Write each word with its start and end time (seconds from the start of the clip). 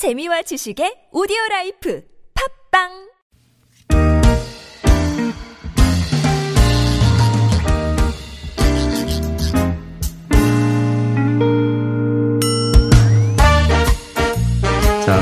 재미와 0.00 0.40
지식의 0.48 1.12
오디오 1.12 1.36
라이프. 1.50 2.00
팟빵 2.32 3.09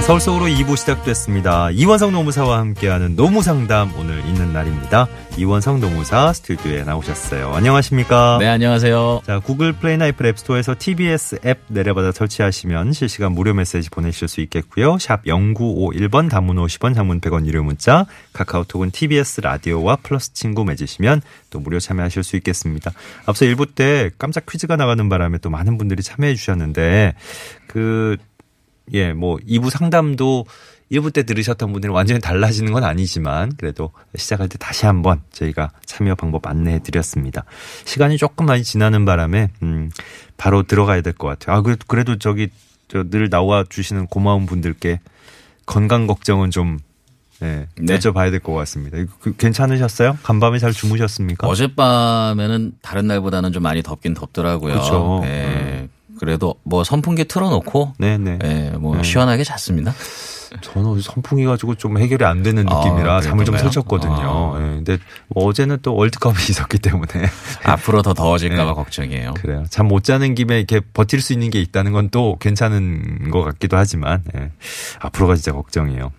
서울 0.08 0.20
속으로 0.20 0.46
2부 0.46 0.74
시작됐습니다. 0.74 1.70
이원석 1.70 2.12
노무사와 2.12 2.60
함께하는 2.60 3.14
노무상담 3.14 3.92
오늘 3.98 4.24
있는 4.24 4.54
날입니다. 4.54 5.06
이원석 5.36 5.80
노무사 5.80 6.32
스튜디오에 6.32 6.84
나오셨어요. 6.84 7.52
안녕하십니까? 7.52 8.38
네, 8.40 8.46
안녕하세요. 8.46 9.20
자, 9.26 9.38
구글 9.40 9.74
플레이나 9.74 10.06
애플 10.06 10.24
앱스토어에서 10.24 10.76
TBS 10.78 11.40
앱 11.44 11.58
내려받아 11.68 12.12
설치하시면 12.12 12.94
실시간 12.94 13.32
무료 13.32 13.52
메시지 13.52 13.90
보내실 13.90 14.28
수 14.28 14.40
있겠고요. 14.40 14.96
샵 14.98 15.24
0951번 15.24 16.30
단문 16.30 16.56
50원, 16.56 16.94
장문 16.94 17.20
100원 17.20 17.44
유료 17.44 17.62
문자, 17.62 18.06
카카오톡은 18.32 18.92
TBS 18.92 19.42
라디오와 19.42 19.96
플러스 19.96 20.32
친구 20.32 20.64
맺으시면 20.64 21.20
또 21.50 21.60
무료 21.60 21.78
참여하실 21.78 22.24
수 22.24 22.36
있겠습니다. 22.36 22.92
앞서 23.26 23.44
1부 23.44 23.74
때 23.74 24.08
깜짝 24.16 24.46
퀴즈가 24.46 24.76
나가는 24.76 25.06
바람에 25.06 25.36
또 25.36 25.50
많은 25.50 25.76
분들이 25.76 26.02
참여해 26.02 26.34
주셨는데 26.34 27.12
그 27.66 28.16
예, 28.92 29.12
뭐 29.12 29.36
2부 29.48 29.70
상담도 29.70 30.46
1부 30.90 31.12
때 31.12 31.22
들으셨던 31.24 31.70
분들은 31.72 31.94
완전히 31.94 32.18
달라지는 32.20 32.72
건 32.72 32.82
아니지만 32.84 33.52
그래도 33.58 33.92
시작할 34.16 34.48
때 34.48 34.56
다시 34.58 34.86
한번 34.86 35.20
저희가 35.32 35.70
참여 35.84 36.14
방법 36.14 36.46
안내해 36.46 36.78
드렸습니다. 36.82 37.44
시간이 37.84 38.16
조금 38.16 38.46
많이 38.46 38.62
지나는 38.64 39.04
바람에 39.04 39.50
음 39.62 39.90
바로 40.38 40.62
들어가야 40.62 41.02
될 41.02 41.12
것 41.12 41.28
같아요. 41.28 41.56
아 41.56 41.60
그래도 41.62 41.84
그래도 41.88 42.16
저기 42.18 42.48
저 42.88 43.04
늘 43.10 43.28
나와 43.28 43.64
주시는 43.68 44.06
고마운 44.06 44.46
분들께 44.46 45.00
건강 45.66 46.06
걱정은 46.06 46.50
좀 46.50 46.78
예, 47.42 47.66
네. 47.78 47.98
여쭤봐야 47.98 48.30
될 48.30 48.40
것 48.40 48.54
같습니다. 48.54 48.96
그- 49.20 49.36
괜찮으셨어요? 49.36 50.16
간밤에 50.24 50.58
잘 50.58 50.72
주무셨습니까? 50.72 51.46
어젯밤에는 51.46 52.72
다른 52.82 53.06
날보다는 53.06 53.52
좀 53.52 53.62
많이 53.62 53.82
덥긴 53.82 54.14
덥더라고요. 54.14 54.74
그쵸. 54.80 55.20
예. 55.24 55.77
그래도 56.18 56.54
뭐 56.64 56.84
선풍기 56.84 57.24
틀어놓고 57.24 57.94
네네. 57.98 58.38
예, 58.44 58.70
뭐 58.78 58.96
네. 58.96 59.02
시원하게 59.02 59.44
잤습니다. 59.44 59.94
저는 60.62 61.00
선풍기 61.02 61.44
가지고 61.44 61.74
좀 61.74 61.98
해결이 61.98 62.24
안 62.24 62.42
되는 62.42 62.66
아, 62.70 62.78
느낌이라 62.82 63.20
잠을 63.20 63.44
좀? 63.44 63.58
설쳤거든요. 63.58 64.54
아. 64.56 64.58
예, 64.58 64.62
근데 64.76 64.98
뭐 65.28 65.44
어제는 65.44 65.78
또 65.82 65.94
월드컵이 65.94 66.36
있었기 66.48 66.78
때문에 66.78 67.10
앞으로 67.64 68.00
더 68.02 68.14
더워질까봐 68.14 68.70
네. 68.70 68.74
걱정이에요. 68.74 69.34
그래요. 69.34 69.64
잠 69.68 69.88
못 69.88 70.04
자는 70.04 70.34
김에 70.34 70.56
이렇게 70.58 70.80
버틸 70.80 71.20
수 71.20 71.32
있는 71.34 71.50
게 71.50 71.60
있다는 71.60 71.92
건 71.92 72.08
또 72.10 72.36
괜찮은 72.40 73.30
것 73.30 73.42
같기도 73.42 73.76
하지만 73.76 74.22
예. 74.36 74.50
앞으로가 75.00 75.34
진짜 75.34 75.52
걱정이에요. 75.52 76.12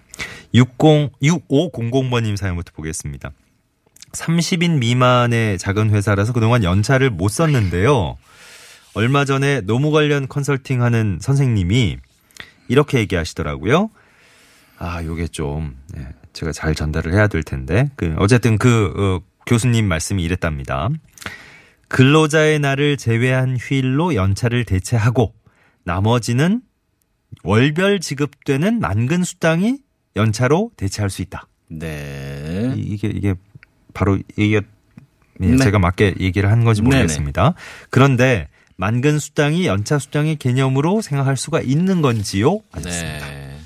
60 0.53 0.77
6500번님 1.21 2.37
사연부터 2.37 2.71
보겠습니다. 2.75 3.31
30인 4.13 4.77
미만의 4.79 5.57
작은 5.59 5.91
회사라서 5.91 6.33
그동안 6.33 6.63
연차를 6.63 7.09
못 7.09 7.29
썼는데요. 7.29 8.17
얼마 8.93 9.25
전에 9.25 9.61
노무 9.61 9.91
관련 9.91 10.27
컨설팅 10.27 10.81
하는 10.81 11.19
선생님이 11.21 11.97
이렇게 12.67 12.99
얘기하시더라고요. 12.99 13.89
아, 14.77 15.03
요게 15.03 15.27
좀, 15.27 15.75
예, 15.97 16.07
제가 16.33 16.51
잘 16.51 16.73
전달을 16.75 17.13
해야 17.13 17.27
될 17.27 17.43
텐데. 17.43 17.89
그, 17.95 18.15
어쨌든 18.17 18.57
그, 18.57 18.93
어, 18.97 19.21
교수님 19.45 19.85
말씀이 19.87 20.23
이랬답니다. 20.23 20.89
근로자의 21.87 22.59
날을 22.59 22.97
제외한 22.97 23.57
휴일로 23.59 24.13
연차를 24.15 24.63
대체하고 24.63 25.33
나머지는 25.83 26.61
월별 27.43 27.99
지급되는 27.99 28.79
만근 28.79 29.23
수당이 29.23 29.79
연차로 30.15 30.71
대체할 30.77 31.09
수 31.09 31.21
있다. 31.21 31.47
네. 31.67 32.73
이- 32.75 32.79
이게 32.81 33.07
이게 33.07 33.33
바로 33.93 34.19
이게 34.37 34.61
예, 35.41 35.45
네. 35.47 35.57
제가 35.57 35.79
맞게 35.79 36.15
얘기를 36.19 36.51
한 36.51 36.63
건지 36.63 36.81
네네. 36.81 36.95
모르겠습니다. 36.95 37.53
그런데 37.89 38.47
만근 38.79 39.19
수당이 39.19 39.67
연차 39.67 39.99
수당의 39.99 40.37
개념으로 40.37 41.01
생각할 41.01 41.35
수가 41.35 41.59
있는 41.59 42.01
건지요? 42.01 42.61
하셨습니다. 42.71 43.27
네. 43.27 43.57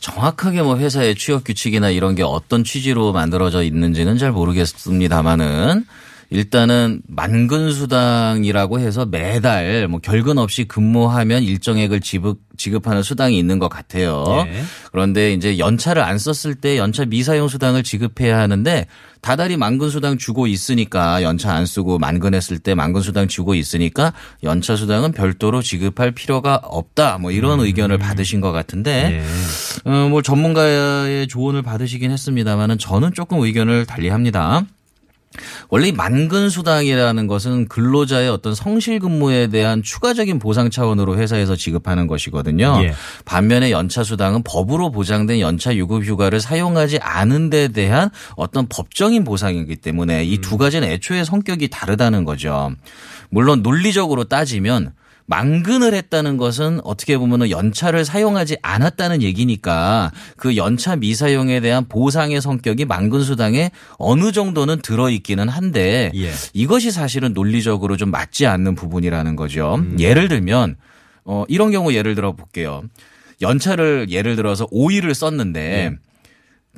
정확하게 0.00 0.62
뭐 0.62 0.76
회사의 0.78 1.14
취업 1.14 1.44
규칙이나 1.44 1.90
이런 1.90 2.16
게 2.16 2.24
어떤 2.24 2.64
취지로 2.64 3.12
만들어져 3.12 3.62
있는지는 3.62 4.18
잘 4.18 4.32
모르겠습니다만은 4.32 5.86
일단은 6.32 7.02
만근수당이라고 7.08 8.80
해서 8.80 9.04
매달 9.04 9.86
뭐 9.88 10.00
결근 10.00 10.38
없이 10.38 10.64
근무하면 10.64 11.42
일정액을 11.42 12.00
지급, 12.00 12.40
지급하는 12.56 13.02
수당이 13.02 13.38
있는 13.38 13.58
것 13.58 13.68
같아요. 13.68 14.24
네. 14.46 14.62
그런데 14.90 15.34
이제 15.34 15.58
연차를 15.58 16.02
안 16.02 16.18
썼을 16.18 16.54
때 16.54 16.78
연차 16.78 17.04
미사용 17.04 17.48
수당을 17.48 17.82
지급해야 17.82 18.38
하는데 18.38 18.86
다달이 19.20 19.56
만근수당 19.56 20.18
주고 20.18 20.46
있으니까 20.46 21.22
연차 21.22 21.52
안 21.52 21.66
쓰고 21.66 21.98
만근했을 21.98 22.58
때 22.58 22.74
만근수당 22.74 23.28
주고 23.28 23.54
있으니까 23.54 24.12
연차 24.42 24.74
수당은 24.74 25.12
별도로 25.12 25.62
지급할 25.62 26.12
필요가 26.12 26.56
없다. 26.56 27.18
뭐 27.18 27.30
이런 27.30 27.60
의견을 27.60 27.98
받으신 27.98 28.40
것 28.40 28.52
같은데 28.52 29.22
네. 29.84 29.90
어, 29.90 30.08
뭐 30.08 30.22
전문가의 30.22 31.28
조언을 31.28 31.62
받으시긴 31.62 32.10
했습니다만은 32.10 32.78
저는 32.78 33.12
조금 33.12 33.40
의견을 33.40 33.86
달리합니다. 33.86 34.64
원래 35.68 35.88
이 35.88 35.92
만근수당이라는 35.92 37.26
것은 37.26 37.68
근로자의 37.68 38.28
어떤 38.28 38.54
성실 38.54 38.98
근무에 39.00 39.46
대한 39.46 39.82
추가적인 39.82 40.38
보상 40.38 40.70
차원으로 40.70 41.16
회사에서 41.16 41.56
지급하는 41.56 42.06
것이거든요. 42.06 42.80
예. 42.84 42.94
반면에 43.24 43.70
연차수당은 43.70 44.42
법으로 44.42 44.90
보장된 44.90 45.40
연차 45.40 45.74
유급 45.74 46.04
휴가를 46.04 46.40
사용하지 46.40 46.98
않은 46.98 47.50
데 47.50 47.68
대한 47.68 48.10
어떤 48.36 48.66
법적인 48.68 49.24
보상이기 49.24 49.76
때문에 49.76 50.24
이 50.24 50.42
두 50.42 50.58
가지는 50.58 50.88
애초에 50.88 51.24
성격이 51.24 51.68
다르다는 51.68 52.24
거죠. 52.24 52.72
물론 53.30 53.62
논리적으로 53.62 54.24
따지면 54.24 54.92
만근을 55.26 55.94
했다는 55.94 56.36
것은 56.36 56.80
어떻게 56.84 57.16
보면 57.16 57.50
연차를 57.50 58.04
사용하지 58.04 58.58
않았다는 58.62 59.22
얘기니까 59.22 60.10
그 60.36 60.56
연차 60.56 60.96
미사용에 60.96 61.60
대한 61.60 61.86
보상의 61.88 62.40
성격이 62.40 62.84
만근수당에 62.84 63.70
어느 63.98 64.32
정도는 64.32 64.82
들어있기는 64.82 65.48
한데 65.48 66.10
예. 66.14 66.32
이것이 66.52 66.90
사실은 66.90 67.32
논리적으로 67.32 67.96
좀 67.96 68.10
맞지 68.10 68.46
않는 68.46 68.74
부분이라는 68.74 69.36
거죠. 69.36 69.76
음. 69.76 69.96
예를 69.98 70.28
들면 70.28 70.76
어 71.24 71.44
이런 71.48 71.70
경우 71.70 71.92
예를 71.92 72.14
들어 72.14 72.32
볼게요. 72.32 72.82
연차를 73.40 74.06
예를 74.10 74.36
들어서 74.36 74.66
5일을 74.66 75.14
썼는데 75.14 75.60
예. 75.60 76.11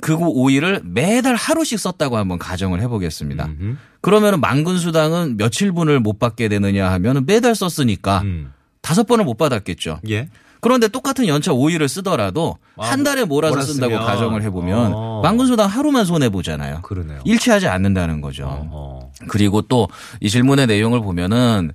그 0.00 0.16
5일을 0.16 0.82
매달 0.84 1.34
하루씩 1.34 1.78
썼다고 1.78 2.16
한번 2.16 2.38
가정을 2.38 2.80
해보겠습니다. 2.82 3.46
음흠. 3.46 3.76
그러면 4.00 4.40
만근수당은 4.40 5.36
며칠 5.36 5.72
분을 5.72 6.00
못 6.00 6.18
받게 6.18 6.48
되느냐 6.48 6.90
하면 6.92 7.24
매달 7.26 7.54
썼으니까 7.54 8.20
음. 8.22 8.52
다섯 8.82 9.06
번을 9.06 9.24
못 9.24 9.38
받았겠죠. 9.38 10.00
예. 10.10 10.28
그런데 10.60 10.88
똑같은 10.88 11.26
연차 11.26 11.52
5일을 11.52 11.88
쓰더라도 11.88 12.56
아, 12.76 12.86
한 12.86 13.04
달에 13.04 13.24
몰아서. 13.24 13.60
쓴다고 13.60 13.96
가정을 13.98 14.42
해보면 14.42 14.92
어. 14.94 15.20
만근수당 15.22 15.68
하루만 15.68 16.04
손해 16.06 16.28
보잖아요. 16.30 16.80
그러네요. 16.82 17.20
일치하지 17.24 17.68
않는다는 17.68 18.20
거죠. 18.20 18.46
어. 18.48 19.12
그리고 19.28 19.62
또 19.62 19.88
이 20.20 20.28
질문의 20.30 20.66
내용을 20.66 21.00
보면은 21.00 21.72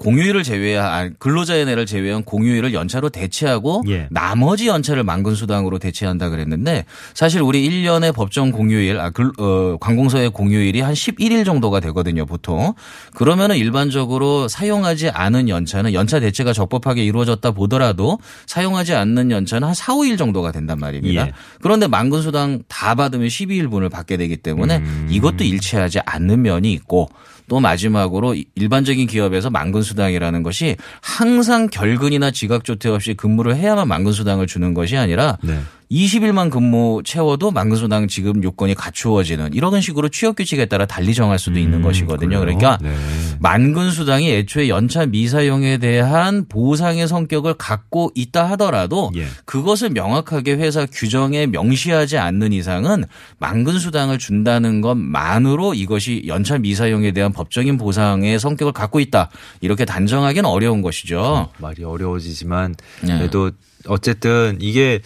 공휴일을 0.00 0.42
제외한 0.44 1.14
근로자의 1.18 1.66
날을 1.66 1.84
제외한 1.84 2.24
공휴일을 2.24 2.72
연차로 2.72 3.10
대체하고 3.10 3.82
예. 3.88 4.08
나머지 4.10 4.66
연차를 4.66 5.04
만근 5.04 5.34
수당으로 5.34 5.78
대체한다 5.78 6.30
그랬는데 6.30 6.86
사실 7.12 7.42
우리 7.42 7.68
1년의 7.68 8.14
법정 8.14 8.50
공휴일 8.50 8.98
아, 8.98 9.10
근- 9.10 9.30
어, 9.38 9.76
관공서의 9.78 10.30
공휴일이 10.30 10.80
한 10.80 10.94
11일 10.94 11.44
정도가 11.44 11.80
되거든요, 11.80 12.24
보통. 12.24 12.72
그러면은 13.14 13.56
일반적으로 13.58 14.48
사용하지 14.48 15.10
않은 15.10 15.50
연차는 15.50 15.92
연차 15.92 16.18
대체가 16.18 16.54
적법하게 16.54 17.04
이루어졌다 17.04 17.50
보더라도 17.50 18.18
사용하지 18.46 18.94
않는 18.94 19.30
연차는 19.30 19.68
한 19.68 19.74
4, 19.74 19.92
5일 19.92 20.16
정도가 20.16 20.50
된단 20.50 20.78
말입니다. 20.78 21.26
예. 21.26 21.32
그런데 21.60 21.86
만근 21.86 22.22
수당 22.22 22.62
다 22.68 22.94
받으면 22.94 23.28
12일분을 23.28 23.90
받게 23.90 24.16
되기 24.16 24.38
때문에 24.38 24.78
음. 24.78 25.08
이것도 25.10 25.44
일치하지 25.44 26.00
않는 26.06 26.40
면이 26.40 26.72
있고 26.72 27.10
또 27.50 27.58
마지막으로 27.58 28.36
일반적인 28.54 29.08
기업에서 29.08 29.50
만근수당이라는 29.50 30.44
것이 30.44 30.76
항상 31.02 31.66
결근이나 31.66 32.30
지각 32.30 32.62
조퇴 32.62 32.88
없이 32.88 33.14
근무를 33.14 33.56
해야만 33.56 33.88
만근수당을 33.88 34.46
주는 34.46 34.72
것이 34.72 34.96
아니라 34.96 35.36
네. 35.42 35.58
20일만 35.90 36.50
근무 36.50 37.02
채워도 37.04 37.50
만근수당 37.50 38.06
지급 38.06 38.44
요건이 38.44 38.76
갖추어지는 38.76 39.54
이런 39.54 39.80
식으로 39.80 40.08
취업 40.08 40.36
규칙에 40.36 40.66
따라 40.66 40.86
달리 40.86 41.14
정할 41.14 41.36
수도 41.38 41.58
있는 41.58 41.78
음, 41.78 41.82
것이거든요. 41.82 42.38
그래요? 42.38 42.56
그러니까 42.58 42.78
네. 42.80 42.94
만근수당이 43.40 44.30
애초에 44.30 44.68
연차 44.68 45.06
미사용에 45.06 45.78
대한 45.78 46.46
보상의 46.48 47.08
성격을 47.08 47.54
갖고 47.54 48.12
있다 48.14 48.48
하더라도 48.50 49.10
예. 49.16 49.26
그것을 49.46 49.90
명확하게 49.90 50.54
회사 50.54 50.86
규정에 50.86 51.46
명시하지 51.46 52.18
않는 52.18 52.52
이상은 52.52 53.04
만근수당을 53.38 54.18
준다는 54.18 54.82
것만으로 54.82 55.74
이것이 55.74 56.22
연차 56.28 56.58
미사용에 56.58 57.10
대한 57.10 57.32
법적인 57.32 57.78
보상의 57.78 58.38
성격을 58.38 58.72
갖고 58.72 59.00
있다. 59.00 59.28
이렇게 59.60 59.84
단정하기는 59.84 60.48
어려운 60.48 60.82
것이죠. 60.82 61.48
말이 61.58 61.82
어려워지지만 61.82 62.76
네. 63.02 63.18
그래도 63.18 63.50
어쨌든 63.86 64.58
이게 64.60 65.00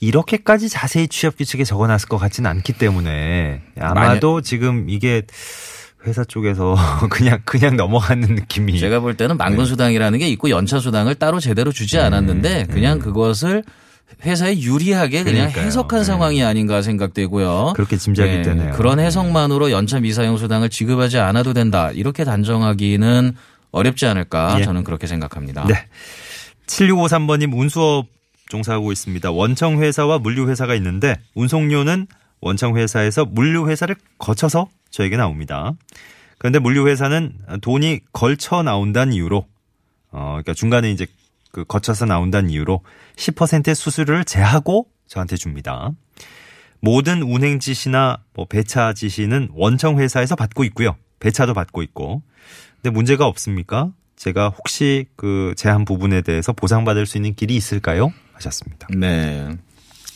이렇게 0.00 0.27
까지 0.36 0.68
자세히 0.68 1.08
취업 1.08 1.36
규칙에 1.36 1.64
적어놨을 1.64 2.08
것 2.08 2.18
같지는 2.18 2.50
않기 2.50 2.74
때문에 2.74 3.62
아마도 3.80 4.40
지금 4.42 4.90
이게 4.90 5.22
회사 6.06 6.24
쪽에서 6.24 6.76
그냥 7.10 7.40
그냥 7.44 7.76
넘어가는 7.76 8.34
느낌이 8.34 8.78
제가 8.78 9.00
볼 9.00 9.16
때는 9.16 9.36
만근 9.36 9.64
수당이라는 9.64 10.18
게 10.18 10.28
있고 10.28 10.50
연차 10.50 10.78
수당을 10.78 11.14
따로 11.16 11.40
제대로 11.40 11.72
주지 11.72 11.96
네. 11.96 12.02
않았는데 12.02 12.66
그냥 12.70 12.98
그것을 12.98 13.64
회사에 14.24 14.58
유리하게 14.58 15.22
그냥 15.22 15.36
그러니까요. 15.48 15.66
해석한 15.66 16.00
네. 16.00 16.04
상황이 16.04 16.42
아닌가 16.42 16.82
생각되고요. 16.82 17.74
그렇게 17.76 17.96
짐작이 17.96 18.30
네, 18.38 18.42
되네요. 18.42 18.72
그런 18.72 19.00
해석만으로 19.00 19.70
연차 19.70 20.00
미사용 20.00 20.36
수당을 20.38 20.70
지급하지 20.70 21.18
않아도 21.18 21.52
된다. 21.52 21.90
이렇게 21.92 22.24
단정하기는 22.24 23.34
어렵지 23.70 24.06
않을까 24.06 24.56
예. 24.60 24.64
저는 24.64 24.82
그렇게 24.84 25.06
생각합니다. 25.06 25.66
네. 25.66 25.74
7653번님 26.66 27.52
운수업 27.54 28.06
종사하고 28.48 28.92
있습니다. 28.92 29.30
원청 29.30 29.82
회사와 29.82 30.18
물류 30.18 30.48
회사가 30.48 30.74
있는데 30.76 31.16
운송료는 31.34 32.06
원청 32.40 32.76
회사에서 32.76 33.24
물류 33.24 33.68
회사를 33.68 33.96
거쳐서 34.18 34.68
저에게 34.90 35.16
나옵니다. 35.16 35.72
그런데 36.38 36.58
물류 36.58 36.88
회사는 36.88 37.32
돈이 37.60 38.00
걸쳐 38.12 38.62
나온다는 38.62 39.12
이유로 39.12 39.46
어 40.10 40.26
그러니까 40.30 40.54
중간에 40.54 40.90
이제 40.90 41.06
그 41.50 41.64
거쳐서 41.64 42.06
나온다는 42.06 42.50
이유로 42.50 42.82
10%의 43.16 43.74
수수료를 43.74 44.24
제하고 44.24 44.86
저한테 45.06 45.36
줍니다. 45.36 45.90
모든 46.80 47.22
운행 47.22 47.58
지시나 47.58 48.18
뭐 48.34 48.46
배차 48.46 48.92
지시는 48.92 49.48
원청 49.52 49.98
회사에서 49.98 50.36
받고 50.36 50.64
있고요. 50.64 50.96
배차도 51.18 51.54
받고 51.54 51.82
있고. 51.82 52.22
근데 52.76 52.90
문제가 52.90 53.26
없습니까? 53.26 53.90
제가 54.14 54.50
혹시 54.50 55.06
그 55.16 55.54
제한 55.56 55.84
부분에 55.84 56.22
대해서 56.22 56.52
보상받을 56.52 57.06
수 57.06 57.18
있는 57.18 57.34
길이 57.34 57.56
있을까요? 57.56 58.12
하셨습니다. 58.38 58.88
네. 58.96 59.48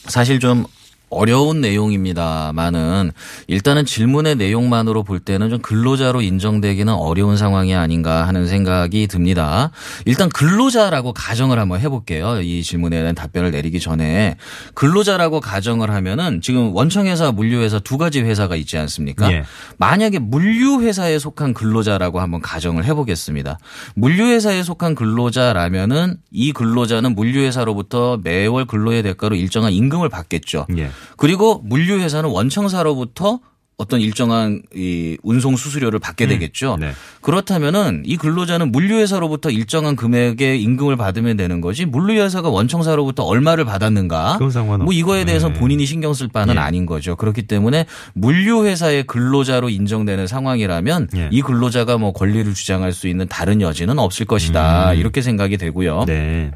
사실 0.09 0.41
좀 0.41 0.65
어려운 1.13 1.61
내용입니다만은 1.61 3.13
일단은 3.47 3.85
질문의 3.85 4.37
내용만으로 4.37 5.03
볼 5.03 5.21
때는 5.21 5.51
좀 5.51 5.59
근로자로 5.61 6.23
인정되기는 6.23 6.93
어려운 6.93 7.37
상황이 7.37 7.75
아닌가 7.75 8.27
하는 8.27 8.47
생각이 8.47 9.07
듭니다. 9.07 9.71
일단 10.07 10.31
근로자라고 10.31 11.13
가정을 11.13 11.59
한번 11.59 11.81
해볼게요. 11.81 12.41
이 12.41 12.63
질문에 12.63 12.99
대한 13.01 13.15
답변을 13.15 13.51
내리기 13.51 13.79
전에 13.79 14.37
근로자라고 14.75 15.41
가정을 15.41 15.91
하면은 15.91 16.41
지금 16.41 16.75
원청회사, 16.75 17.33
물류회사 17.33 17.81
두 17.81 17.99
가지 17.99 18.21
회사가 18.21 18.57
있지 18.57 18.79
않습니까? 18.79 19.31
예. 19.33 19.45
만약에 19.77 20.19
물류회사에 20.19 21.19
속한 21.19 21.53
근로자라고 21.53 22.21
한번 22.21 22.41
가정을 22.41 22.85
해보겠습니다. 22.87 23.59
물류회사에 23.95 24.63
속한 24.63 24.95
근로자라면은 24.95 26.17
이 26.31 26.53
근로자는 26.53 27.15
물류회사로부터 27.15 28.19
매월 28.23 28.65
근로의 28.65 29.03
대가로 29.03 29.37
일정한 29.37 29.73
임금을 29.73 30.09
받겠죠. 30.09 30.67
예. 30.79 30.91
그리고 31.17 31.61
물류회사는 31.65 32.31
원청사로부터 32.31 33.41
어떤 33.83 34.01
일정한 34.01 34.63
이 34.75 35.19
운송 35.25 35.57
수수료를 35.57 35.99
받게 35.99 36.27
되겠죠. 36.29 36.77
네. 36.79 36.93
그렇다면은 37.21 38.05
이 38.07 38.17
근로자는 38.17 38.71
물류회사로부터 38.71 39.51
일정한 39.51 39.97
금액의 39.97 40.63
임금을 40.63 40.97
받으면 40.97 41.37
되는 41.37 41.61
거지 41.61 41.85
물류회사가 41.85 42.49
원청사로부터 42.49 43.25
얼마를 43.25 43.65
받았는가? 43.65 44.39
뭐 44.85 44.93
이거에 44.93 45.25
대해서 45.25 45.49
네. 45.49 45.55
본인이 45.55 45.85
신경 45.85 46.15
쓸 46.15 46.29
바는 46.29 46.55
예. 46.55 46.59
아닌 46.61 46.87
거죠. 46.87 47.17
그렇기 47.17 47.43
때문에 47.43 47.87
물류회사의 48.15 49.05
근로자로 49.09 49.69
인정되는 49.69 50.29
상황이라면 50.29 51.09
예. 51.17 51.29
이 51.33 51.43
근로자가 51.43 51.99
뭐 51.99 52.13
권리를 52.13 52.55
주장할 52.55 52.93
수 52.93 53.09
있는 53.09 53.27
다른 53.29 53.61
여지는 53.61 53.99
없을 53.99 54.27
것이다. 54.27 54.95
이렇게 54.95 55.23
생각이 55.23 55.57
되고요. 55.57 56.03
음. 56.03 56.07
네. 56.07 56.51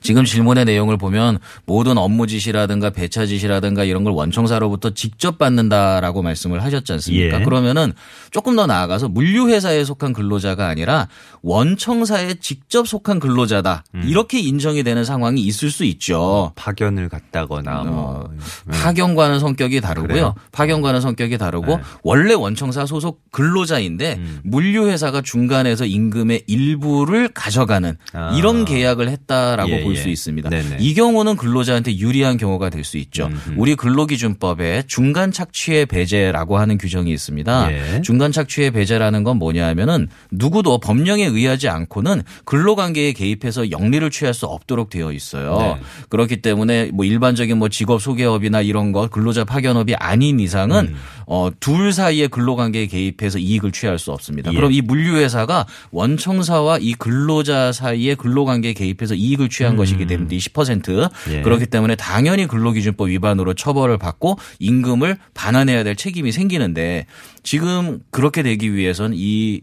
지금 0.00 0.24
질문의 0.24 0.64
내용을 0.64 0.96
보면 0.96 1.38
모든 1.64 1.98
업무 1.98 2.26
지시라든가 2.26 2.90
배차 2.90 3.26
지시라든가 3.26 3.84
이런 3.84 4.04
걸 4.04 4.12
원청사로부터 4.12 4.90
직접 4.90 5.38
받는다라고 5.38 6.22
말씀을 6.22 6.62
하셨지 6.66 6.92
않습니까? 6.92 7.40
예. 7.40 7.44
그러면은 7.44 7.92
조금 8.30 8.54
더 8.56 8.66
나아가서 8.66 9.08
물류회사에 9.08 9.84
속한 9.84 10.12
근로자가 10.12 10.68
아니라 10.68 11.08
원청사에 11.42 12.34
직접 12.40 12.86
속한 12.86 13.20
근로자다. 13.20 13.84
음. 13.94 14.04
이렇게 14.06 14.38
인정이 14.40 14.82
되는 14.82 15.04
상황이 15.04 15.40
있을 15.42 15.70
수 15.70 15.84
있죠. 15.84 16.52
파견을 16.56 17.08
갔다거나 17.08 17.84
뭐 17.84 18.30
파견과는 18.70 19.38
성격이 19.38 19.80
다르고요. 19.80 20.08
그래요? 20.08 20.34
파견과는 20.52 21.00
성격이 21.00 21.38
다르고 21.38 21.76
네. 21.76 21.82
원래 22.02 22.34
원청사 22.34 22.86
소속 22.86 23.22
근로자인데 23.30 24.14
음. 24.18 24.40
물류회사가 24.44 25.22
중간에서 25.22 25.84
임금의 25.86 26.44
일부를 26.46 27.28
가져가는 27.28 27.96
아. 28.12 28.34
이런 28.36 28.64
계약을 28.64 29.08
했다라고 29.08 29.70
예, 29.70 29.82
볼 29.82 29.96
예. 29.96 30.00
수 30.00 30.08
있습니다. 30.08 30.50
네네. 30.50 30.76
이 30.80 30.94
경우는 30.94 31.36
근로자한테 31.36 31.98
유리한 31.98 32.36
경우가 32.36 32.70
될 32.70 32.86
수 32.86 32.98
있죠. 32.98 33.26
음흠. 33.26 33.54
우리 33.56 33.74
근로기준법에 33.74 34.84
중간 34.86 35.32
착취의 35.32 35.86
배제라고 35.86 36.45
하는 36.54 36.78
규정이 36.78 37.12
있습니다. 37.12 37.72
예. 37.72 38.02
중간 38.02 38.32
착취의 38.32 38.70
배제라는 38.70 39.24
건 39.24 39.38
뭐냐면은 39.38 40.08
누구도 40.30 40.78
법령에 40.78 41.24
의하지 41.24 41.68
않고는 41.68 42.22
근로관계에 42.44 43.12
개입해서 43.12 43.70
영리를 43.70 44.08
취할 44.10 44.34
수 44.34 44.46
없도록 44.46 44.90
되어 44.90 45.12
있어요. 45.12 45.58
네. 45.58 45.80
그렇기 46.08 46.42
때문에 46.42 46.90
뭐 46.92 47.04
일반적인 47.04 47.58
뭐 47.58 47.68
직업 47.68 48.00
소개업이나 48.00 48.60
이런 48.60 48.92
거 48.92 49.08
근로자 49.08 49.44
파견업이 49.44 49.94
아닌 49.96 50.40
이상은 50.40 50.88
음. 50.88 50.96
어, 51.26 51.50
둘 51.58 51.92
사이의 51.92 52.28
근로관계에 52.28 52.86
개입해서 52.86 53.38
이익을 53.38 53.72
취할 53.72 53.98
수 53.98 54.12
없습니다. 54.12 54.52
예. 54.52 54.56
그럼 54.56 54.72
이 54.72 54.80
물류회사가 54.80 55.66
원청사와 55.90 56.78
이 56.80 56.94
근로자 56.94 57.72
사이의 57.72 58.16
근로관계에 58.16 58.72
개입해서 58.74 59.14
이익을 59.14 59.48
취한 59.48 59.76
것이기 59.76 60.06
때문에 60.06 60.36
10% 60.36 60.88
음. 60.88 61.08
예. 61.32 61.42
그렇기 61.42 61.66
때문에 61.66 61.96
당연히 61.96 62.46
근로기준법 62.46 63.08
위반으로 63.08 63.54
처벌을 63.54 63.98
받고 63.98 64.38
임금을 64.58 65.16
반환해야 65.34 65.82
될 65.82 65.96
책임이 65.96 66.32
생기는데 66.36 67.06
지금 67.42 68.00
그렇게 68.10 68.42
되기 68.42 68.74
위해선 68.74 69.12
이 69.14 69.62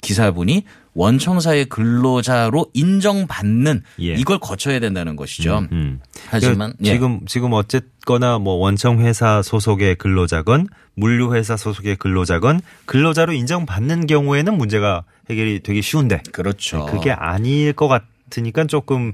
기사분이 0.00 0.64
원청사의 0.94 1.66
근로자로 1.66 2.66
인정받는 2.74 3.82
예. 4.00 4.14
이걸 4.14 4.38
거쳐야 4.38 4.78
된다는 4.78 5.16
것이죠. 5.16 5.66
음. 5.72 6.00
하지만 6.28 6.72
그 6.72 6.84
예. 6.84 6.92
지금 6.92 7.20
지금 7.26 7.52
어쨌거나 7.52 8.38
뭐 8.38 8.54
원청 8.54 9.00
회사 9.00 9.40
소속의 9.42 9.96
근로자건 9.96 10.68
물류 10.94 11.34
회사 11.34 11.56
소속의 11.56 11.96
근로자건 11.96 12.60
근로자로 12.84 13.32
인정받는 13.32 14.06
경우에는 14.06 14.58
문제가 14.58 15.04
해결이 15.30 15.60
되기 15.60 15.80
쉬운데 15.80 16.20
그렇죠. 16.32 16.84
그게 16.86 17.10
아닐 17.10 17.72
것 17.72 17.88
같으니까 17.88 18.64
조금 18.66 19.12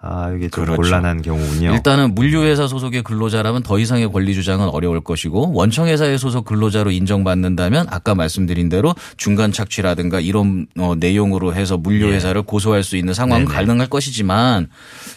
아 0.00 0.30
이게 0.30 0.48
좀 0.48 0.64
그렇죠. 0.64 0.80
곤란한 0.80 1.22
경우군요. 1.22 1.72
일단은 1.72 2.14
물류회사 2.14 2.68
소속의 2.68 3.02
근로자라면 3.02 3.64
더 3.64 3.80
이상의 3.80 4.12
권리 4.12 4.32
주장은 4.32 4.68
어려울 4.68 5.00
것이고 5.00 5.52
원청회사의 5.52 6.18
소속 6.18 6.44
근로자로 6.44 6.92
인정받는다면 6.92 7.86
아까 7.90 8.14
말씀드린 8.14 8.68
대로 8.68 8.94
중간 9.16 9.50
착취라든가 9.50 10.20
이런 10.20 10.68
어, 10.78 10.94
내용으로 10.94 11.52
해서 11.52 11.76
물류회사를 11.76 12.42
고소할 12.42 12.84
수 12.84 12.96
있는 12.96 13.12
상황은 13.12 13.46
네네. 13.46 13.56
가능할 13.56 13.88
것이지만 13.88 14.68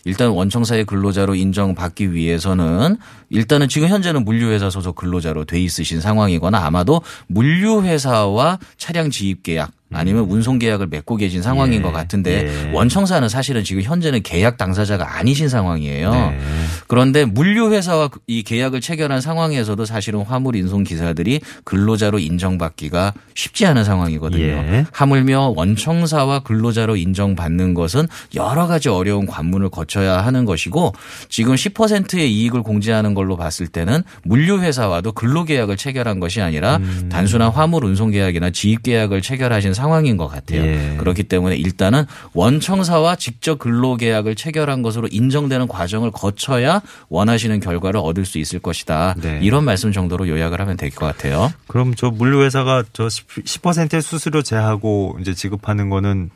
일단 0.04 0.30
원청사의 0.30 0.86
근로자로 0.86 1.36
인정받기 1.36 2.14
위해서는 2.14 2.98
일단은 3.30 3.68
지금 3.70 3.88
현재는 3.88 4.26
물류회사 4.26 4.72
소속 4.72 4.96
근로자로 4.96 5.46
돼 5.46 5.60
있으신 5.60 6.02
상황이거나 6.02 6.58
아마도 6.66 7.02
물류회사와 7.28 8.58
차량 8.78 9.12
지입 9.12 9.44
계약 9.44 9.72
아니면 9.94 10.24
운송 10.30 10.60
계약을 10.60 10.88
맺고 10.88 11.18
계신 11.18 11.42
상황인 11.42 11.80
예. 11.80 11.82
것 11.82 11.92
같은데 11.92 12.48
예. 12.48 12.72
원청사는 12.72 13.28
사실은 13.30 13.64
지금 13.64 13.82
현재는 13.82 14.24
계약 14.24 14.58
당사자가 14.58 15.18
아니신 15.18 15.50
상황이에요. 15.50 16.12
네. 16.12 16.40
그런데 16.88 17.26
물류회사와 17.26 18.10
이 18.28 18.44
계약을 18.44 18.82
체결한 18.82 19.22
상황에서도 19.22 19.84
사실은 19.86 20.22
화물 20.22 20.56
인송 20.56 20.84
기사들이 20.84 21.42
근로자로 21.64 22.20
인정받기가 22.20 23.14
쉽지 23.36 23.66
않은 23.66 23.84
상황이거든요. 23.84 24.44
예. 24.44 24.86
하물며 24.92 25.54
원청사와 25.56 26.40
근로자로 26.44 26.96
인정받는 26.96 27.74
것은 27.74 28.08
여러 28.36 28.68
가지 28.68 28.90
어려운 28.90 29.26
관문을 29.26 29.70
거쳐야 29.70 30.26
하는 30.26 30.46
것이고 30.46 30.94
지금 31.30 31.56
10%의 31.56 32.32
이익을 32.32 32.64
공제하는 32.64 33.14
걸로 33.14 33.38
봤을 33.38 33.68
때는 33.68 34.04
물류회사와도 34.24 35.12
근로계약을 35.14 35.78
체결한 35.78 36.20
것이 36.20 36.42
아니라 36.42 36.78
음. 36.78 37.10
단순한 37.12 37.52
화물 37.52 37.86
운송 37.86 38.12
계약이나 38.12 38.52
지입 38.52 38.84
계약을 38.84 39.22
체결하신 39.22 39.74
상황인 39.82 40.16
것 40.16 40.28
같아요. 40.28 40.62
예. 40.62 40.96
그렇기 41.00 41.24
때문에 41.24 41.56
일단은 41.56 42.06
원청사와 42.34 43.16
직접 43.16 43.58
근로계약을 43.58 44.36
체결한 44.36 44.84
것으로 44.84 45.08
인정되는 45.10 45.68
과정을 45.68 46.12
거쳐야 46.12 46.82
원하시는 47.10 47.60
결과를 47.60 48.00
얻을 48.00 48.26
수 48.26 48.38
있을 48.38 48.60
것이다. 48.60 49.16
네. 49.20 49.40
이런 49.42 49.64
말씀 49.66 49.92
정도로 49.92 50.28
요약을 50.28 50.62
하면 50.62 50.78
될 50.78 50.92
것 50.92 51.06
같아요. 51.06 51.52
그럼 51.68 51.96
저 51.96 52.12
물류 52.12 52.44
회사가 52.44 52.84
저 52.94 53.08
10%의 53.08 54.02
수수료 54.02 54.42
제하고 54.42 55.18
이제 55.22 55.34
지급하는 55.34 55.90
거는 55.90 56.30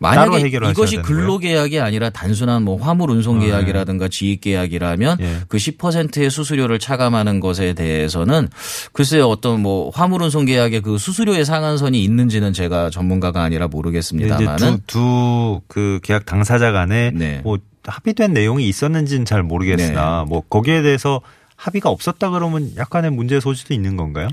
만약에 0.00 0.48
이것이? 0.70 0.96
근로계약이 1.02 1.80
아니라 1.80 2.10
단순한 2.10 2.62
뭐 2.62 2.76
화물 2.80 3.10
운송 3.10 3.40
계약이라든가 3.40 4.08
지입계약이라면 4.08 5.18
예. 5.20 5.36
그 5.48 5.56
10%의 5.56 6.30
수수료를 6.30 6.78
차감하는 6.78 7.40
것에 7.40 7.72
대해서는 7.74 8.48
글쎄요 8.92 9.28
어떤 9.28 9.60
뭐 9.60 9.90
화물 9.90 10.22
운송 10.22 10.44
계약에 10.44 10.80
그 10.80 10.98
수수료의 10.98 11.44
상한선이 11.44 12.02
있는지는 12.02 12.52
제가 12.52 12.90
전문가가 12.90 13.42
아니라 13.42 13.68
모르겠습니다만은 13.68 14.78
두두그 14.86 16.00
계약 16.02 16.26
당사자 16.26 16.72
간에 16.72 17.10
네. 17.14 17.40
뭐 17.42 17.58
합의된 17.84 18.32
내용이 18.32 18.68
있었는지는 18.68 19.24
잘 19.24 19.42
모르겠으나 19.42 20.24
네. 20.24 20.28
뭐 20.28 20.42
거기에 20.48 20.82
대해서 20.82 21.20
합의가 21.56 21.90
없었다 21.90 22.30
그러면 22.30 22.72
약간의 22.76 23.10
문제 23.10 23.40
소지도 23.40 23.74
있는 23.74 23.96
건가요? 23.96 24.28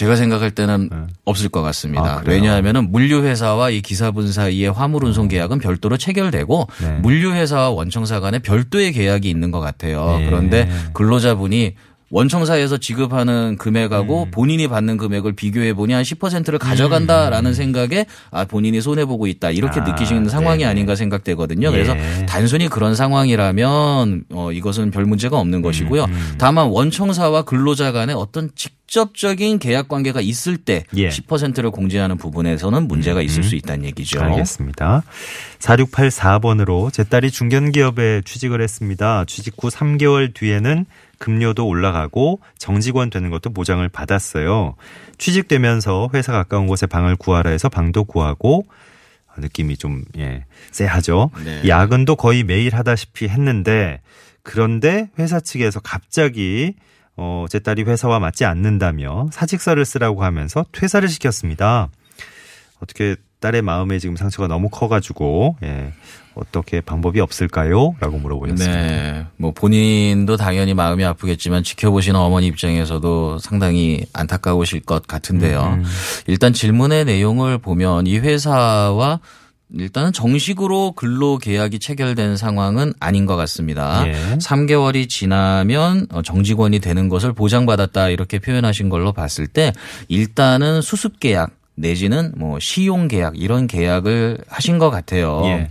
제가 0.00 0.16
생각할 0.16 0.50
때는 0.50 0.88
네. 0.90 0.96
없을 1.26 1.50
것 1.50 1.60
같습니다. 1.60 2.02
아? 2.02 2.22
왜냐하면은 2.24 2.90
물류회사와 2.90 3.68
이 3.68 3.82
기사분 3.82 4.32
사이의 4.32 4.72
화물 4.72 5.04
운송 5.04 5.28
계약은 5.28 5.58
별도로 5.58 5.98
체결되고 5.98 6.68
네. 6.80 6.88
물류회사와 7.00 7.68
원청사 7.68 8.18
간에 8.20 8.38
별도의 8.38 8.92
계약이 8.92 9.28
있는 9.28 9.50
것 9.50 9.60
같아요. 9.60 10.20
예. 10.22 10.24
그런데 10.24 10.70
근로자분이 10.94 11.74
원청사에서 12.10 12.76
지급하는 12.78 13.56
금액하고 13.56 14.24
음. 14.24 14.30
본인이 14.30 14.66
받는 14.68 14.96
금액을 14.96 15.32
비교해 15.32 15.72
보니 15.72 15.92
한 15.92 16.02
10%를 16.02 16.58
가져간다라는 16.58 17.54
생각에 17.54 18.06
아 18.30 18.44
본인이 18.44 18.80
손해 18.80 19.04
보고 19.04 19.26
있다 19.28 19.50
이렇게 19.50 19.80
아, 19.80 19.84
느끼시는 19.84 20.28
상황이 20.28 20.58
네네. 20.58 20.70
아닌가 20.70 20.96
생각되거든요. 20.96 21.70
그래서 21.70 21.96
예. 21.96 22.26
단순히 22.26 22.68
그런 22.68 22.94
상황이라면 22.94 24.24
어 24.32 24.52
이것은 24.52 24.90
별 24.90 25.04
문제가 25.04 25.38
없는 25.38 25.62
것이고요. 25.62 26.04
음. 26.04 26.34
다만 26.38 26.66
원청사와 26.66 27.42
근로자 27.42 27.92
간에 27.92 28.12
어떤 28.12 28.50
직접적인 28.56 29.60
계약 29.60 29.88
관계가 29.88 30.20
있을 30.20 30.56
때 30.56 30.84
예. 30.96 31.08
10%를 31.08 31.70
공제하는 31.70 32.16
부분에서는 32.16 32.88
문제가 32.88 33.22
있을 33.22 33.44
수 33.44 33.54
있다는 33.54 33.84
얘기죠. 33.84 34.20
알겠습니다. 34.20 35.04
4684번으로 35.60 36.92
제 36.92 37.04
딸이 37.04 37.30
중견기업에 37.30 38.22
취직을 38.24 38.60
했습니다. 38.60 39.24
취직 39.26 39.54
후 39.58 39.68
3개월 39.68 40.34
뒤에는 40.34 40.86
급료도 41.20 41.68
올라가고 41.68 42.40
정직원 42.58 43.10
되는 43.10 43.30
것도 43.30 43.50
보장을 43.50 43.86
받았어요. 43.88 44.74
취직되면서 45.18 46.10
회사 46.14 46.32
가까운 46.32 46.66
곳에 46.66 46.86
방을 46.86 47.14
구하라 47.14 47.50
해서 47.50 47.68
방도 47.68 48.04
구하고 48.04 48.66
느낌이 49.36 49.76
좀 49.76 50.02
예, 50.18 50.44
쎄하죠. 50.72 51.30
네. 51.44 51.68
야근도 51.68 52.16
거의 52.16 52.42
매일 52.42 52.74
하다시피 52.74 53.28
했는데 53.28 54.00
그런데 54.42 55.10
회사 55.18 55.38
측에서 55.38 55.78
갑자기 55.80 56.74
어, 57.16 57.44
제 57.50 57.58
딸이 57.58 57.82
회사와 57.82 58.18
맞지 58.18 58.46
않는다며 58.46 59.28
사직서를 59.30 59.84
쓰라고 59.84 60.24
하면서 60.24 60.64
퇴사를 60.72 61.06
시켰습니다. 61.06 61.88
어떻게 62.80 63.16
딸의 63.40 63.62
마음에 63.62 63.98
지금 63.98 64.16
상처가 64.16 64.48
너무 64.48 64.68
커가지고 64.68 65.56
예, 65.62 65.92
어떻게 66.34 66.80
방법이 66.80 67.20
없을까요? 67.20 67.94
라고 67.98 68.18
물어보셨습니다. 68.18 68.80
네. 68.80 69.26
뭐 69.36 69.52
본인도 69.52 70.36
당연히 70.36 70.74
마음이 70.74 71.04
아프겠지만 71.04 71.62
지켜보시는 71.64 72.18
어머니 72.18 72.46
입장에서도 72.46 73.38
상당히 73.38 74.04
안타까우실 74.12 74.80
것 74.80 75.06
같은데요. 75.06 75.78
음. 75.78 75.84
일단 76.26 76.52
질문의 76.52 77.04
내용을 77.04 77.58
보면 77.58 78.06
이 78.06 78.18
회사와 78.18 79.20
일단은 79.72 80.12
정식으로 80.12 80.92
근로 80.92 81.38
계약이 81.38 81.78
체결된 81.78 82.36
상황은 82.36 82.92
아닌 82.98 83.24
것 83.24 83.36
같습니다. 83.36 84.04
예. 84.06 84.36
3개월이 84.38 85.08
지나면 85.08 86.08
어, 86.10 86.22
정직원이 86.22 86.80
되는 86.80 87.08
것을 87.08 87.32
보장받았다 87.32 88.08
이렇게 88.08 88.40
표현하신 88.40 88.88
걸로 88.88 89.12
봤을 89.12 89.46
때 89.46 89.72
일단은 90.08 90.82
수습 90.82 91.20
계약 91.20 91.59
내지는 91.80 92.32
뭐 92.36 92.58
시용 92.60 93.08
계약 93.08 93.38
이런 93.38 93.66
계약을 93.66 94.38
하신 94.48 94.78
것 94.78 94.90
같아요. 94.90 95.42
예. 95.44 95.70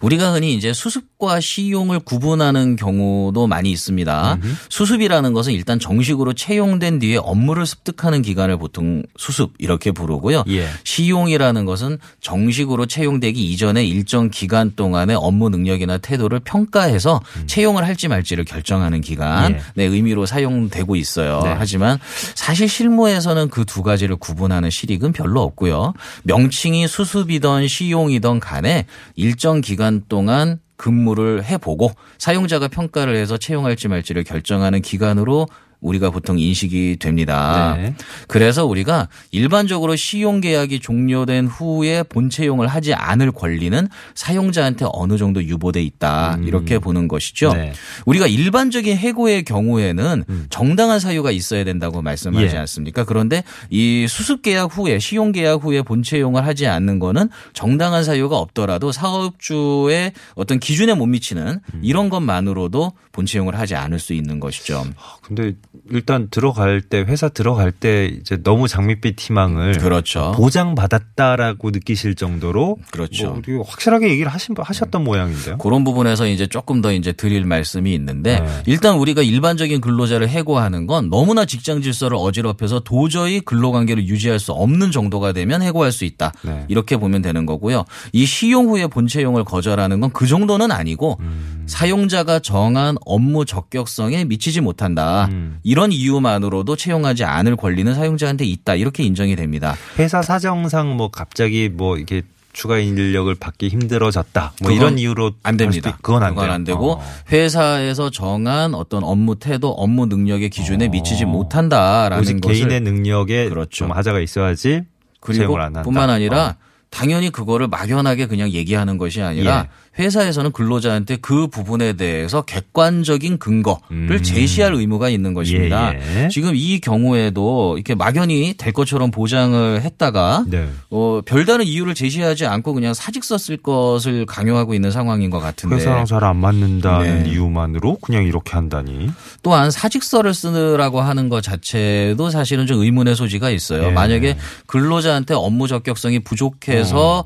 우리가 0.00 0.32
흔히 0.34 0.54
이제 0.54 0.72
수습과 0.72 1.40
시용을 1.40 2.00
구분하는 2.00 2.76
경우도 2.76 3.46
많이 3.46 3.70
있습니다. 3.70 4.38
수습이라는 4.68 5.32
것은 5.32 5.52
일단 5.52 5.78
정식으로 5.78 6.34
채용된 6.34 6.98
뒤에 6.98 7.16
업무를 7.16 7.64
습득하는 7.66 8.22
기간을 8.22 8.58
보통 8.58 9.02
수습 9.16 9.52
이렇게 9.58 9.92
부르고요. 9.92 10.44
예. 10.48 10.68
시용이라는 10.84 11.64
것은 11.64 11.98
정식으로 12.20 12.86
채용되기 12.86 13.50
이전에 13.50 13.84
일정 13.84 14.30
기간 14.30 14.72
동안의 14.76 15.16
업무 15.16 15.48
능력이나 15.48 15.98
태도를 15.98 16.40
평가해서 16.40 17.20
채용을 17.46 17.86
할지 17.86 18.08
말지를 18.08 18.44
결정하는 18.44 19.00
기간 19.00 19.54
음. 19.54 19.58
예. 19.78 19.82
의 19.84 19.88
의미로 19.88 20.26
사용되고 20.26 20.96
있어요. 20.96 21.40
네. 21.44 21.54
하지만 21.56 21.98
사실 22.34 22.68
실무에서는 22.68 23.48
그 23.48 23.64
두 23.70 23.84
가지를 23.84 24.16
구분하는 24.16 24.68
실익은 24.68 25.12
별로 25.12 25.42
없고요. 25.42 25.94
명칭이 26.24 26.88
수습이던 26.88 27.68
시용이던 27.68 28.40
간에 28.40 28.84
일정 29.14 29.59
기간 29.60 30.02
동안 30.08 30.60
근무를 30.76 31.44
해보고 31.44 31.90
사용자가 32.18 32.68
평가를 32.68 33.14
해서 33.16 33.36
채용할지 33.36 33.88
말지를 33.88 34.24
결정하는 34.24 34.80
기간으로 34.80 35.46
우리가 35.80 36.10
보통 36.10 36.38
인식이 36.38 36.96
됩니다. 36.98 37.76
네. 37.76 37.94
그래서 38.28 38.66
우리가 38.66 39.08
일반적으로 39.30 39.96
시용 39.96 40.40
계약이 40.40 40.80
종료된 40.80 41.46
후에 41.46 42.02
본채용을 42.04 42.68
하지 42.68 42.94
않을 42.94 43.32
권리는 43.32 43.88
사용자한테 44.14 44.86
어느 44.92 45.16
정도 45.16 45.42
유보돼 45.42 45.82
있다 45.82 46.38
이렇게 46.44 46.78
보는 46.78 47.08
것이죠. 47.08 47.52
음. 47.52 47.56
네. 47.56 47.68
음. 47.68 47.72
우리가 48.06 48.26
일반적인 48.26 48.96
해고의 48.96 49.44
경우에는 49.44 50.24
정당한 50.50 51.00
사유가 51.00 51.30
있어야 51.30 51.64
된다고 51.64 52.02
말씀하지 52.02 52.54
예. 52.54 52.58
않습니까? 52.58 53.04
그런데 53.04 53.42
이 53.70 54.06
수습 54.08 54.42
계약 54.42 54.76
후에 54.76 54.98
시용 54.98 55.32
계약 55.32 55.64
후에 55.64 55.82
본채용을 55.82 56.46
하지 56.46 56.66
않는 56.66 56.98
거는 56.98 57.28
정당한 57.52 58.04
사유가 58.04 58.38
없더라도 58.38 58.92
사업주의 58.92 60.12
어떤 60.34 60.58
기준에 60.58 60.94
못 60.94 61.06
미치는 61.06 61.60
음. 61.74 61.80
이런 61.82 62.08
것만으로도 62.08 62.92
본채용을 63.12 63.58
하지 63.58 63.74
않을 63.74 63.98
수 63.98 64.12
있는 64.12 64.40
것이죠. 64.40 64.84
근데 65.22 65.54
일단 65.90 66.28
들어갈 66.30 66.80
때 66.80 66.98
회사 66.98 67.28
들어갈 67.28 67.72
때 67.72 68.06
이제 68.06 68.36
너무 68.42 68.68
장밋빛 68.68 69.18
희망을 69.18 69.78
그렇죠. 69.78 70.32
보장 70.36 70.74
받았다라고 70.74 71.70
느끼실 71.70 72.14
정도로 72.14 72.76
그렇죠. 72.90 73.40
뭐 73.48 73.62
확실하게 73.62 74.10
얘기를 74.10 74.30
하신 74.30 74.54
하셨던 74.58 75.02
모양인데요. 75.04 75.58
그런 75.58 75.84
부분에서 75.84 76.26
이제 76.26 76.46
조금 76.46 76.80
더 76.82 76.92
이제 76.92 77.12
드릴 77.12 77.44
말씀이 77.44 77.94
있는데 77.94 78.40
네. 78.40 78.62
일단 78.66 78.96
우리가 78.96 79.22
일반적인 79.22 79.80
근로자를 79.80 80.28
해고하는 80.28 80.86
건 80.86 81.08
너무나 81.08 81.44
직장 81.44 81.82
질서를 81.82 82.16
어지럽혀서 82.20 82.80
도저히 82.80 83.40
근로 83.40 83.72
관계를 83.72 84.06
유지할 84.06 84.38
수 84.38 84.52
없는 84.52 84.90
정도가 84.90 85.32
되면 85.32 85.62
해고할 85.62 85.92
수 85.92 86.04
있다. 86.04 86.32
네. 86.42 86.64
이렇게 86.68 86.96
보면 86.96 87.22
되는 87.22 87.46
거고요. 87.46 87.84
이 88.12 88.26
시용 88.26 88.68
후에 88.68 88.86
본채용을 88.86 89.44
거절하는 89.44 90.00
건 90.00 90.10
그 90.12 90.26
정도는 90.26 90.70
아니고 90.70 91.16
음. 91.20 91.62
사용자가 91.66 92.40
정한 92.40 92.96
업무 93.06 93.44
적격성에 93.44 94.24
미치지 94.24 94.60
못한다. 94.60 95.28
음. 95.30 95.59
이런 95.62 95.92
이유만으로도 95.92 96.76
채용하지 96.76 97.24
않을 97.24 97.56
권리는 97.56 97.92
사용자한테 97.94 98.44
있다. 98.44 98.74
이렇게 98.74 99.02
인정이 99.02 99.36
됩니다. 99.36 99.74
회사 99.98 100.22
사정상 100.22 100.96
뭐 100.96 101.10
갑자기 101.10 101.68
뭐 101.68 101.96
이렇게 101.96 102.22
추가 102.52 102.78
인력을 102.78 103.32
받기 103.36 103.68
힘들어졌다. 103.68 104.40
뭐 104.62 104.68
그건 104.70 104.74
이런 104.76 104.98
이유로 104.98 105.32
안 105.44 105.56
됩니다. 105.56 105.90
있- 105.90 106.02
그건 106.02 106.22
안 106.24 106.34
돼요. 106.34 106.64
되고 106.64 106.92
어. 106.94 107.02
회사에서 107.30 108.10
정한 108.10 108.74
어떤 108.74 109.04
업무 109.04 109.36
태도, 109.38 109.70
업무 109.70 110.06
능력의 110.06 110.50
기준에 110.50 110.86
어. 110.86 110.88
미치지 110.88 111.24
못한다라는 111.26 112.18
오직 112.22 112.40
것을 112.40 112.54
개인의 112.56 112.80
능력에 112.80 113.48
그렇죠. 113.48 113.70
좀 113.70 113.92
하자가 113.92 114.18
있어야지 114.20 114.82
그리고 115.20 115.38
채용을 115.42 115.60
안 115.60 115.66
한다. 115.66 115.82
뿐만 115.82 116.10
아니라 116.10 116.56
어. 116.58 116.70
당연히 116.90 117.30
그거를 117.30 117.68
막연하게 117.68 118.26
그냥 118.26 118.50
얘기하는 118.50 118.98
것이 118.98 119.22
아니라 119.22 119.66
예. 119.66 119.70
회사에서는 120.00 120.52
근로자한테 120.52 121.16
그 121.16 121.46
부분에 121.48 121.92
대해서 121.92 122.42
객관적인 122.42 123.38
근거를 123.38 123.78
음. 123.90 124.22
제시할 124.22 124.74
의무가 124.74 125.08
있는 125.10 125.34
것입니다. 125.34 125.94
예, 125.94 126.24
예. 126.24 126.28
지금 126.28 126.56
이 126.56 126.80
경우에도 126.80 127.76
이렇게 127.76 127.94
막연히 127.94 128.54
될 128.56 128.72
것처럼 128.72 129.10
보장을 129.10 129.82
했다가 129.82 130.44
네. 130.48 130.68
어, 130.90 131.20
별다른 131.24 131.66
이유를 131.66 131.94
제시하지 131.94 132.46
않고 132.46 132.72
그냥 132.74 132.94
사직서 132.94 133.38
쓸 133.38 133.56
것을 133.58 134.24
강요하고 134.26 134.74
있는 134.74 134.90
상황인 134.90 135.28
것 135.30 135.38
같은데 135.38 135.76
회사랑 135.76 136.04
잘 136.06 136.20
안 136.20 136.36
맞는다는 136.36 137.22
네. 137.24 137.30
이유만으로 137.30 137.96
그냥 138.00 138.24
이렇게 138.24 138.52
한다니. 138.52 139.10
또한 139.42 139.70
사직서를 139.70 140.34
쓰라고 140.34 141.00
하는 141.00 141.28
것 141.28 141.42
자체도 141.42 142.30
사실은 142.30 142.66
좀 142.66 142.80
의문의 142.82 143.16
소지가 143.16 143.50
있어요. 143.50 143.86
예. 143.86 143.90
만약에 143.90 144.36
근로자한테 144.66 145.34
업무 145.34 145.66
적격성이 145.66 146.20
부족해서 146.20 147.24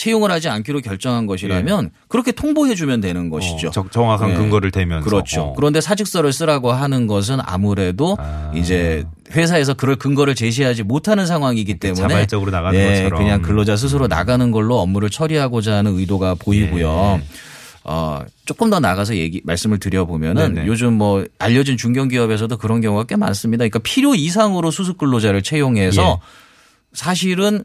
채용을 0.00 0.30
하지 0.30 0.48
않기로 0.48 0.80
결정한 0.80 1.26
것이라면 1.26 1.90
그렇게 2.08 2.32
통보해 2.32 2.74
주면 2.74 3.02
되는 3.02 3.28
것이죠. 3.28 3.68
어, 3.68 3.70
적- 3.70 3.92
정확한 3.92 4.30
네. 4.30 4.34
근거를 4.36 4.70
대면서. 4.70 5.04
그렇죠. 5.04 5.42
어. 5.42 5.52
그런데 5.54 5.82
사직서를 5.82 6.32
쓰라고 6.32 6.72
하는 6.72 7.06
것은 7.06 7.38
아무래도 7.42 8.16
아. 8.18 8.50
이제 8.54 9.04
회사에서 9.32 9.74
그럴 9.74 9.96
근거를 9.96 10.34
제시하지 10.34 10.84
못하는 10.84 11.26
상황이기 11.26 11.78
때문에 11.78 12.00
자발적으로 12.00 12.50
나가는 12.50 12.78
네, 12.78 13.02
것처럼. 13.02 13.22
그냥 13.22 13.42
근로자 13.42 13.76
스스로 13.76 14.06
나가는 14.06 14.50
걸로 14.50 14.78
업무를 14.80 15.10
처리하고자 15.10 15.76
하는 15.76 15.98
의도가 15.98 16.36
보이고요. 16.36 17.20
예. 17.20 17.24
어, 17.84 18.20
조금 18.46 18.70
더 18.70 18.80
나가서 18.80 19.16
얘기 19.16 19.42
말씀을 19.44 19.78
드려보면은 19.78 20.54
네네. 20.54 20.66
요즘 20.66 20.94
뭐 20.94 21.24
알려진 21.38 21.76
중견기업에서도 21.76 22.56
그런 22.56 22.80
경우가 22.80 23.04
꽤 23.04 23.16
많습니다. 23.16 23.62
그러니까 23.62 23.78
필요 23.80 24.14
이상으로 24.14 24.70
수습 24.70 24.96
근로자를 24.96 25.42
채용해서 25.42 26.20
예. 26.22 26.26
사실은 26.94 27.64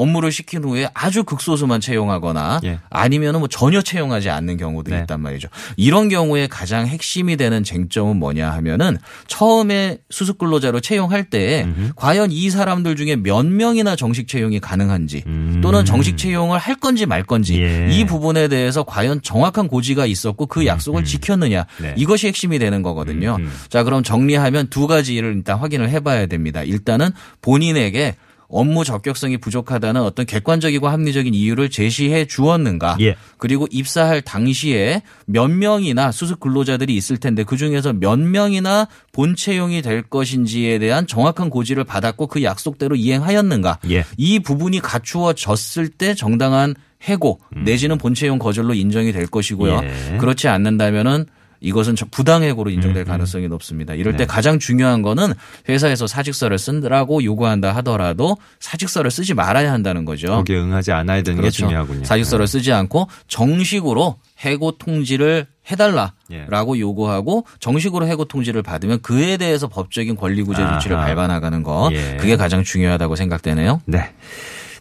업무를 0.00 0.32
시킨 0.32 0.64
후에 0.64 0.88
아주 0.94 1.24
극소수만 1.24 1.80
채용하거나 1.80 2.60
예. 2.64 2.78
아니면은 2.88 3.40
뭐 3.40 3.48
전혀 3.48 3.82
채용하지 3.82 4.30
않는 4.30 4.56
경우도 4.56 4.90
네. 4.90 5.00
있단 5.00 5.20
말이죠. 5.20 5.48
이런 5.76 6.08
경우에 6.08 6.46
가장 6.46 6.86
핵심이 6.86 7.36
되는 7.36 7.62
쟁점은 7.62 8.16
뭐냐 8.16 8.50
하면은 8.50 8.96
처음에 9.26 9.98
수습 10.08 10.38
근로자로 10.38 10.80
채용할 10.80 11.24
때 11.24 11.66
과연 11.96 12.32
이 12.32 12.48
사람들 12.48 12.96
중에 12.96 13.16
몇 13.16 13.44
명이나 13.44 13.94
정식 13.94 14.26
채용이 14.26 14.58
가능한지 14.58 15.24
음. 15.26 15.60
또는 15.62 15.84
정식 15.84 16.16
채용을 16.16 16.58
할 16.58 16.76
건지 16.76 17.04
말 17.04 17.22
건지 17.22 17.60
예. 17.62 17.88
이 17.90 18.06
부분에 18.06 18.48
대해서 18.48 18.82
과연 18.82 19.20
정확한 19.20 19.68
고지가 19.68 20.06
있었고 20.06 20.46
그 20.46 20.64
약속을 20.64 21.04
지켰느냐 21.04 21.66
네. 21.80 21.94
이것이 21.98 22.26
핵심이 22.26 22.58
되는 22.58 22.82
거거든요. 22.82 23.36
음. 23.38 23.52
자, 23.68 23.84
그럼 23.84 24.02
정리하면 24.02 24.68
두 24.68 24.86
가지를 24.86 25.34
일단 25.36 25.58
확인을 25.58 25.90
해봐야 25.90 26.24
됩니다. 26.26 26.62
일단은 26.62 27.10
본인에게 27.42 28.16
업무 28.50 28.84
적격성이 28.84 29.38
부족하다는 29.38 30.02
어떤 30.02 30.26
객관적이고 30.26 30.88
합리적인 30.88 31.34
이유를 31.34 31.70
제시해 31.70 32.26
주었는가. 32.26 32.96
예. 33.00 33.16
그리고 33.38 33.66
입사할 33.70 34.22
당시에 34.22 35.02
몇 35.26 35.48
명이나 35.48 36.12
수습 36.12 36.40
근로자들이 36.40 36.94
있을 36.94 37.16
텐데 37.16 37.44
그 37.44 37.56
중에서 37.56 37.92
몇 37.92 38.18
명이나 38.18 38.88
본 39.12 39.36
채용이 39.36 39.82
될 39.82 40.02
것인지에 40.02 40.78
대한 40.78 41.06
정확한 41.06 41.50
고지를 41.50 41.84
받았고 41.84 42.26
그 42.26 42.42
약속대로 42.42 42.96
이행하였는가. 42.96 43.78
예. 43.90 44.04
이 44.16 44.38
부분이 44.40 44.80
갖추어졌을 44.80 45.88
때 45.88 46.14
정당한 46.14 46.74
해고 47.04 47.40
내지는 47.64 47.96
본 47.96 48.14
채용 48.14 48.38
거절로 48.38 48.74
인정이 48.74 49.12
될 49.12 49.26
것이고요. 49.26 49.78
음. 49.78 50.10
예. 50.14 50.16
그렇지 50.18 50.48
않는다면은 50.48 51.26
이것은 51.60 51.94
저- 51.96 52.06
부당해고로 52.10 52.70
인정될 52.70 53.04
가능성이 53.04 53.46
높습니다. 53.48 53.94
이럴 53.94 54.12
때 54.16 54.24
음, 54.24 54.26
네. 54.26 54.26
가장 54.26 54.58
중요한 54.58 55.02
거는 55.02 55.34
회사에서 55.68 56.06
사직서를 56.06 56.58
쓴다라고 56.58 57.22
요구한다 57.22 57.74
하더라도 57.76 58.36
사직서를 58.60 59.10
쓰지 59.10 59.34
말아야 59.34 59.72
한다는 59.72 60.04
거죠. 60.04 60.28
거기에 60.28 60.56
응하지 60.58 60.92
않아야 60.92 61.22
되는 61.22 61.42
게 61.42 61.50
중요하군요. 61.50 61.86
그렇죠. 61.86 62.00
네. 62.00 62.06
사직서를 62.06 62.46
쓰지 62.46 62.72
않고 62.72 63.08
정식으로 63.28 64.16
해고 64.40 64.72
통지를 64.72 65.46
해달라라고 65.70 66.76
예. 66.76 66.80
요구하고 66.80 67.46
정식으로 67.60 68.06
해고 68.06 68.24
통지를 68.24 68.62
받으면 68.62 69.02
그에 69.02 69.36
대해서 69.36 69.68
법적인 69.68 70.16
권리 70.16 70.42
구제 70.42 70.66
조치를 70.66 70.96
아하. 70.96 71.06
밟아 71.14 71.26
나가는 71.26 71.62
거 71.62 71.90
예. 71.92 72.16
그게 72.18 72.36
가장 72.36 72.64
중요하다고 72.64 73.16
생각되네요. 73.16 73.82
네. 73.86 74.12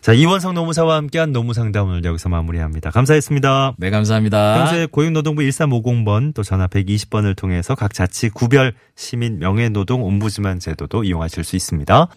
자, 0.02 0.14
이원성 0.14 0.54
노무사와 0.54 0.96
함께한 0.96 1.34
노무상담을 1.34 2.06
여기서 2.06 2.30
마무리합니다. 2.30 2.90
감사했습니다. 2.90 3.74
네 3.78 3.90
감사합니다. 3.90 4.56
평소에 4.56 4.86
고용노동부 4.86 5.42
1350번 5.42 6.34
또 6.34 6.42
전화 6.42 6.68
120번을 6.68 7.36
통해서 7.36 7.76
각 7.76 7.94
자치 7.94 8.30
구별 8.30 8.74
시민 8.96 9.40
명예노동 9.40 10.02
옴부즈만 10.04 10.60
제도도 10.60 11.04
이용하실 11.04 11.44
수 11.44 11.58
있습니다. 11.58 12.08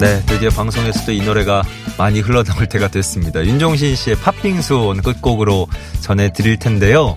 네, 0.00 0.20
드디어 0.26 0.50
방송에서도 0.50 1.12
이 1.12 1.20
노래가 1.22 1.62
많이 1.96 2.20
흘러나올 2.20 2.66
때가 2.68 2.88
됐습니다. 2.88 3.44
윤종신 3.44 3.94
씨의 3.94 4.16
팥빙수 4.16 4.86
오늘 4.88 5.02
끝곡으로 5.02 5.66
전해드릴 6.00 6.58
텐데요. 6.58 7.16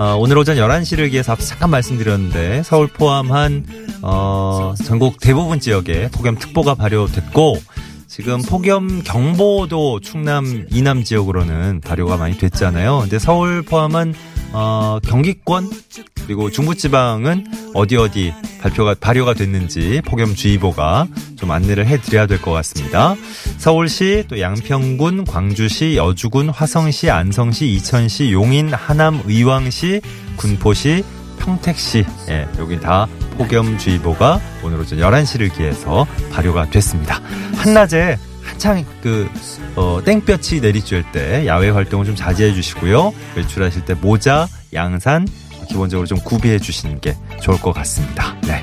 어, 0.00 0.16
오늘 0.16 0.38
오전 0.38 0.56
11시를 0.56 1.10
기해서 1.10 1.32
앞서 1.32 1.44
잠깐 1.44 1.70
말씀드렸는데 1.70 2.62
서울 2.62 2.86
포함한 2.86 3.64
어, 4.02 4.72
전국 4.84 5.18
대부분 5.18 5.58
지역에 5.58 6.08
폭염특보가 6.12 6.76
발효됐고 6.76 7.56
지금 8.06 8.40
폭염 8.42 9.02
경보도 9.02 9.98
충남 9.98 10.66
이남 10.70 11.02
지역으로는 11.02 11.80
발효가 11.80 12.16
많이 12.16 12.38
됐잖아요. 12.38 13.00
근데 13.00 13.18
서울 13.18 13.62
포함한 13.62 14.14
어, 14.52 15.00
경기권 15.02 15.68
그리고 16.28 16.50
중부지방은 16.50 17.46
어디 17.72 17.96
어디 17.96 18.34
발표가 18.60 18.94
발효가 19.00 19.32
됐는지 19.32 20.02
폭염주의보가 20.04 21.06
좀 21.36 21.50
안내를 21.50 21.86
해드려야 21.86 22.26
될 22.26 22.38
것 22.42 22.50
같습니다. 22.52 23.16
서울시 23.56 24.24
또 24.28 24.38
양평군, 24.38 25.24
광주시, 25.24 25.96
여주군, 25.96 26.50
화성시, 26.50 27.08
안성시, 27.10 27.72
이천시, 27.72 28.30
용인, 28.32 28.74
하남, 28.74 29.22
의왕시, 29.24 30.02
군포시, 30.36 31.02
평택시 31.38 32.04
예, 32.28 32.46
여기 32.58 32.78
다 32.78 33.06
폭염주의보가 33.38 34.38
오늘 34.62 34.80
오전 34.80 34.98
11시를 34.98 35.50
기해서 35.56 36.06
발효가 36.30 36.68
됐습니다. 36.68 37.22
한낮에 37.56 38.18
한창 38.44 38.84
그 39.02 39.30
어, 39.76 40.02
땡볕이 40.04 40.60
내리쬐을 40.60 41.10
때 41.10 41.46
야외 41.46 41.70
활동을 41.70 42.04
좀 42.04 42.14
자제해 42.14 42.52
주시고요. 42.52 43.14
외출하실 43.36 43.86
때 43.86 43.94
모자, 43.94 44.46
양산 44.74 45.26
기본적으로 45.68 46.06
좀 46.06 46.18
구비해 46.18 46.58
주시는 46.58 47.00
게 47.00 47.16
좋을 47.40 47.60
것 47.60 47.72
같습니다. 47.72 48.34
네. 48.42 48.62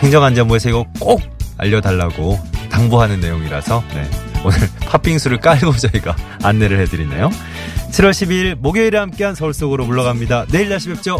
행정안전부에서 0.00 0.68
이거 0.68 0.86
꼭 1.00 1.20
알려달라고 1.56 2.38
당부하는 2.70 3.20
내용이라서 3.20 3.82
네. 3.94 4.08
오늘 4.44 4.58
팥빙수를 4.86 5.38
깔고 5.38 5.72
저희가 5.76 6.16
안내를 6.42 6.80
해드리네요. 6.80 7.30
7월 7.90 8.10
12일 8.10 8.54
목요일에 8.56 8.98
함께한 8.98 9.34
서울 9.34 9.52
속으로 9.52 9.86
물러갑니다. 9.86 10.46
내일 10.50 10.68
다시 10.68 10.88
뵙죠. 10.88 11.18